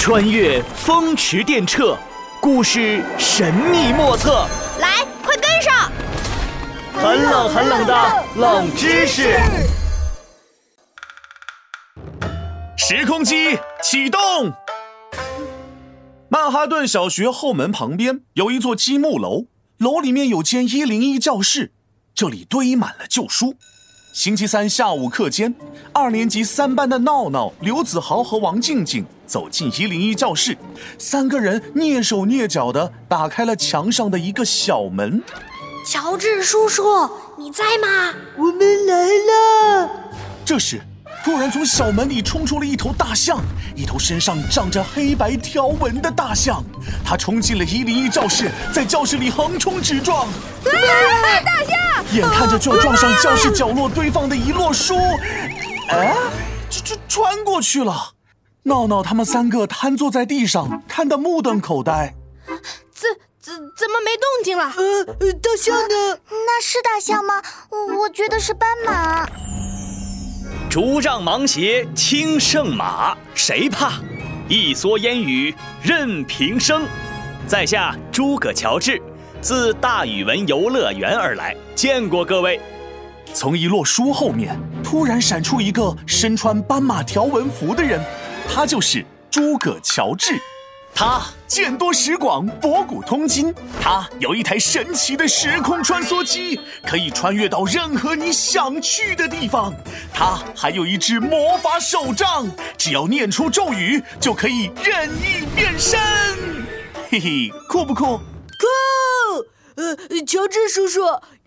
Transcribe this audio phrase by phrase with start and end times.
[0.00, 1.94] 穿越风驰电掣，
[2.40, 4.46] 故事神秘莫测。
[4.80, 5.92] 来，快跟上！
[6.94, 9.38] 很冷很冷的冷知识。
[12.78, 14.18] 时空机启动。
[16.30, 19.44] 曼哈顿小学后门旁边有一座积木楼，
[19.76, 21.72] 楼里面有间一零一教室，
[22.14, 23.54] 这里堆满了旧书。
[24.14, 25.54] 星期三下午课间，
[25.92, 30.58] 二年级三班的闹闹、刘子豪和王静静走进一零一教室，
[30.98, 35.22] 三个人蹑手蹑脚地打开了墙上的一个小门。
[35.86, 36.82] 乔治叔叔，
[37.38, 38.12] 你在吗？
[38.36, 39.90] 我们来了。
[40.44, 40.80] 这时，
[41.24, 43.40] 突然从小门里冲出了一头大象，
[43.76, 46.60] 一头身上长着黑白条纹的大象。
[47.04, 50.26] 它冲进了一零一教室，在教室里横冲直撞。
[50.64, 50.72] 大
[51.68, 52.04] 象！
[52.12, 54.96] 眼看着就要撞上教室角落堆放的一摞书，
[55.90, 56.16] 哎，
[56.68, 58.14] 这这穿过去了。
[58.64, 62.14] 闹闹他们三个瘫坐在地上，看得目瞪口呆。
[62.92, 63.08] 怎
[63.40, 64.64] 怎怎么没动静了？
[64.64, 66.18] 呃，大象呢？
[66.28, 67.42] 那是大象吗？
[67.98, 69.26] 我觉得是斑马。
[70.68, 73.94] 竹杖芒鞋轻胜马，谁怕？
[74.48, 76.86] 一蓑烟雨任平生。
[77.46, 79.00] 在下诸葛乔治。
[79.40, 82.60] 自大语文游乐园而来，见过各位。
[83.32, 87.98] 从一摞书后面突然闪出一个身穿斑马条纹服的人，
[88.52, 90.34] 他就是诸葛乔治。
[90.92, 93.54] 他见多识广，博古通今。
[93.80, 99.72] 他有一台神奇的时空穿梭机，可以穿越到任何你想去的地方。
[100.12, 105.98] 他还有一只魔法手杖，只要念出咒语，就可以任意变身。
[107.08, 108.20] 嘿嘿，酷不酷？
[109.76, 111.00] 呃，乔治叔叔，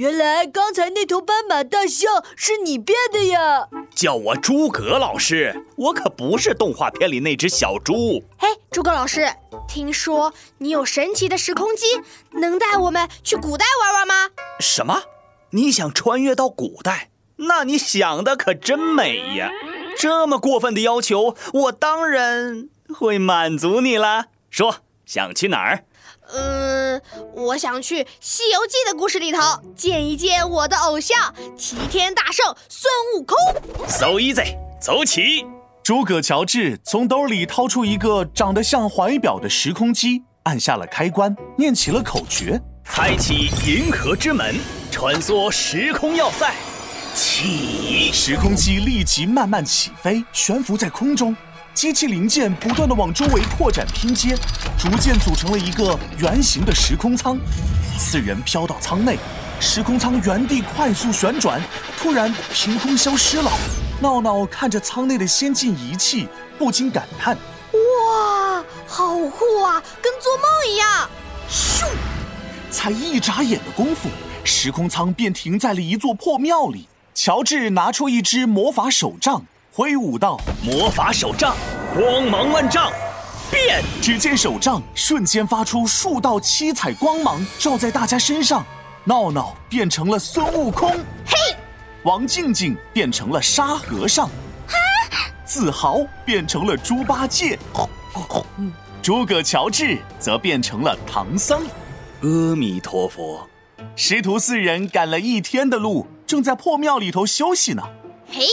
[0.00, 3.68] 原来刚才那头斑马大象是你变的呀！
[3.94, 8.24] 叫我诸葛老师，我可不是动画片里那只小猪。
[8.38, 9.28] 嘿，诸葛老师，
[9.68, 11.84] 听说你有神奇的时空机，
[12.30, 14.30] 能带我们去古代玩玩吗？
[14.58, 15.02] 什么？
[15.50, 17.10] 你想穿越到古代？
[17.36, 19.50] 那你想的可真美呀！
[19.98, 24.28] 这么过分的要求，我当然会满足你啦。
[24.48, 25.84] 说，想去哪儿？
[26.32, 27.00] 嗯，
[27.34, 29.38] 我想去《西游记》的故事里头
[29.76, 33.36] 见一见我的偶像齐天大圣孙悟空。
[33.88, 35.44] So easy，走起！
[35.82, 44.54] 诸葛乔治从兜里掏出一个长得像怀表的时空机，按下了开关，念起了口诀：开启银河之门，
[44.92, 46.54] 穿梭时空要塞，
[47.14, 48.12] 起！
[48.12, 51.34] 时空机立即慢慢起飞，悬浮在空中。
[51.72, 54.36] 机器零件不断的往周围扩展拼接，
[54.78, 57.38] 逐渐组成了一个圆形的时空舱。
[57.96, 59.18] 四人飘到舱内，
[59.60, 61.60] 时空舱原地快速旋转，
[61.96, 63.50] 突然凭空消失了。
[64.00, 66.26] 闹闹看着舱内的先进仪器，
[66.58, 67.36] 不禁感叹
[67.72, 71.08] ：“哇，好酷啊，跟做梦一样！”
[71.48, 71.86] 咻，
[72.70, 74.08] 才一眨眼的功夫，
[74.42, 76.88] 时空舱便停在了一座破庙里。
[77.14, 79.44] 乔治拿出一只魔法手杖。
[79.72, 81.54] 挥舞道：“魔法手杖，
[81.94, 82.90] 光芒万丈，
[83.52, 88.64] 变！”只见手杖瞬间发出数道七彩光芒，照在大家身上。
[89.04, 90.90] 闹闹变成了孙悟空，
[91.24, 91.56] 嘿；
[92.02, 94.26] 王静静变成了沙和尚，
[94.66, 94.76] 哈；
[95.44, 97.56] 自豪变成了猪八戒，
[99.00, 101.62] 诸葛乔治则变成了唐僧。
[102.22, 103.48] 阿弥陀佛！
[103.94, 107.82] 师徒四人赶了一天的路，正在破庙里头休息呢。
[108.26, 108.44] 嘿。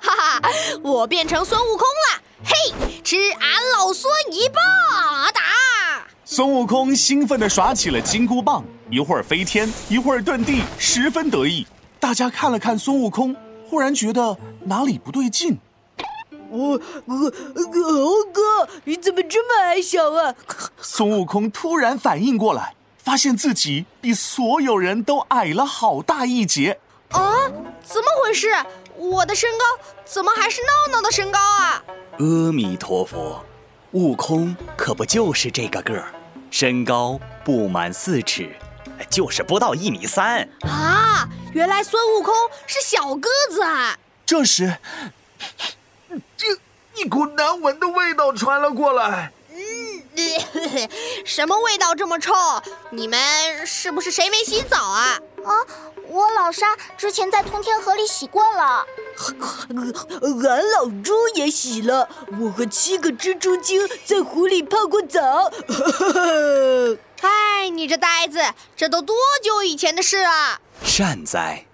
[0.00, 0.50] 哈哈哈！
[0.82, 4.62] 我变成孙悟空了，嘿，吃俺老孙一棒
[5.32, 6.06] 打！
[6.24, 11.66] 孙悟空兴奋地耍起了金箍棒，一会儿飞天，一会儿遁地，十分得意。
[11.98, 13.36] 大家看了看孙悟空，
[13.68, 15.58] 忽然觉得哪里不对劲。
[16.48, 20.34] 我我猴哥，你怎么这么矮小啊？
[20.80, 26.78] 孙悟空突然反应过来，发现自己比所有人都矮了好大一截。
[27.10, 27.20] 啊，
[27.84, 28.48] 怎么回事？
[29.00, 29.64] 我的身高
[30.04, 31.82] 怎么还是闹闹的身高啊？
[32.18, 33.42] 阿弥陀佛，
[33.92, 36.12] 悟空可不就是这个个儿，
[36.50, 38.54] 身高不满四尺，
[39.08, 41.26] 就是不到一米三啊！
[41.54, 42.34] 原来孙悟空
[42.66, 43.96] 是小个子啊！
[44.26, 44.76] 这时，
[46.36, 46.46] 这
[46.96, 49.32] 一股难闻的味道传了过来。
[50.16, 50.88] 嗯，
[51.24, 52.32] 什么味道这么臭？
[52.90, 55.18] 你们是不是谁没洗澡啊？
[55.44, 55.52] 啊！
[56.08, 58.84] 我老沙之前在通天河里洗过了，
[60.50, 62.08] 俺老猪也洗了。
[62.40, 65.48] 我和七个蜘蛛精在湖里泡过澡。
[67.22, 68.42] 嗨，你这呆子，
[68.76, 70.60] 这都多久以前的事了？
[70.82, 71.64] 善哉，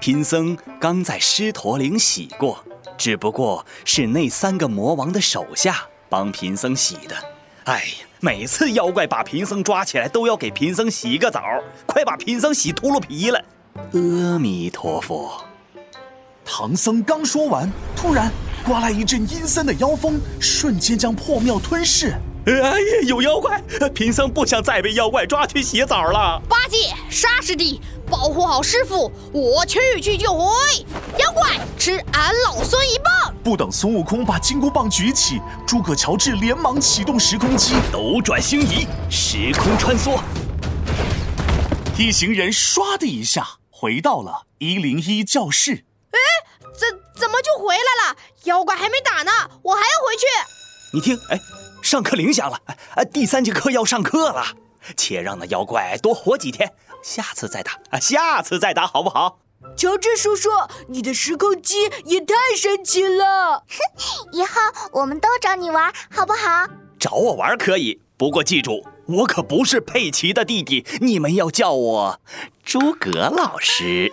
[0.00, 2.64] 贫僧刚在狮驼岭洗过，
[2.98, 5.86] 只不过是那三个魔王的手下。
[6.08, 7.16] 帮贫僧洗的。
[7.64, 11.42] 哎呀，每次妖怪把贫僧抓起来，都要给贫僧洗个澡，
[11.86, 13.42] 快把贫僧洗秃噜皮了。
[13.92, 15.42] 阿弥陀佛。
[16.44, 18.30] 唐僧刚说完，突然
[18.66, 22.14] 刮来一阵阴森的妖风，瞬间将破庙吞噬。
[22.46, 22.74] 哎呀，
[23.06, 23.58] 有妖怪！
[23.94, 26.38] 贫僧不想再被妖怪抓去洗澡了。
[26.46, 27.80] 八戒、沙师弟，
[28.10, 30.44] 保护好师傅，我去去就回。
[31.16, 31.43] 妖怪，
[31.84, 33.34] 吃俺老孙一棒！
[33.44, 40.18] 不等孙悟空把金箍棒举起，诸葛乔治连忙启动时空机，斗转星移，时空穿梭。
[41.98, 45.84] 一行人唰的一下回到了一零一教室。
[46.12, 46.18] 哎，
[46.74, 46.88] 怎
[47.20, 48.16] 怎么就回来了？
[48.44, 49.30] 妖怪还没打呢，
[49.62, 50.24] 我还要回去。
[50.94, 51.38] 你听，哎。
[51.82, 52.58] 上课铃响了，
[52.94, 54.42] 哎，第三节课要上课了，
[54.96, 56.72] 且让那妖怪多活几天，
[57.02, 59.40] 下次再打啊，下次再打好不好？
[59.76, 60.48] 乔治叔叔，
[60.88, 64.48] 你的时空机也太神奇了，哼， 以后
[64.92, 66.66] 我们都找你玩好不好？
[66.98, 72.20] 找我玩可以，不过记住，我可不是佩奇的弟弟，你们要叫我
[72.64, 74.12] 诸葛老师。